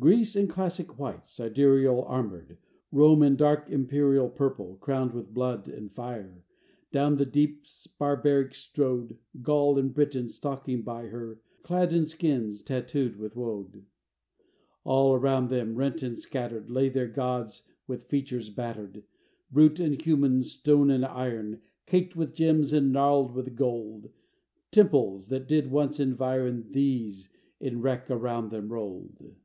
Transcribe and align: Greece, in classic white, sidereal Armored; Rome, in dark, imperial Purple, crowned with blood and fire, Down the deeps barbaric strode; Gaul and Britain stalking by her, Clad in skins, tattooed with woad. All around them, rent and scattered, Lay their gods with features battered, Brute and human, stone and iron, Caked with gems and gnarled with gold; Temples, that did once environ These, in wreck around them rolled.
Greece, 0.00 0.34
in 0.34 0.48
classic 0.48 0.98
white, 0.98 1.24
sidereal 1.24 2.02
Armored; 2.06 2.58
Rome, 2.90 3.22
in 3.22 3.36
dark, 3.36 3.70
imperial 3.70 4.28
Purple, 4.28 4.74
crowned 4.80 5.12
with 5.14 5.32
blood 5.32 5.68
and 5.68 5.92
fire, 5.94 6.42
Down 6.90 7.16
the 7.16 7.24
deeps 7.24 7.86
barbaric 7.86 8.56
strode; 8.56 9.16
Gaul 9.40 9.78
and 9.78 9.94
Britain 9.94 10.28
stalking 10.28 10.82
by 10.82 11.06
her, 11.06 11.40
Clad 11.62 11.92
in 11.92 12.06
skins, 12.06 12.60
tattooed 12.60 13.14
with 13.14 13.36
woad. 13.36 13.84
All 14.82 15.14
around 15.14 15.48
them, 15.48 15.76
rent 15.76 16.02
and 16.02 16.18
scattered, 16.18 16.68
Lay 16.70 16.88
their 16.88 17.06
gods 17.08 17.62
with 17.86 18.08
features 18.08 18.50
battered, 18.50 19.04
Brute 19.52 19.78
and 19.78 20.02
human, 20.02 20.42
stone 20.42 20.90
and 20.90 21.04
iron, 21.04 21.60
Caked 21.86 22.16
with 22.16 22.34
gems 22.34 22.72
and 22.72 22.90
gnarled 22.92 23.32
with 23.32 23.54
gold; 23.54 24.10
Temples, 24.72 25.28
that 25.28 25.46
did 25.46 25.70
once 25.70 26.00
environ 26.00 26.66
These, 26.72 27.28
in 27.60 27.80
wreck 27.80 28.10
around 28.10 28.50
them 28.50 28.72
rolled. 28.72 29.36